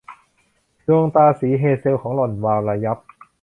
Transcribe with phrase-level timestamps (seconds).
[0.87, 2.97] ดวงตาสีเฮเซลของหล่อนวาวระยับ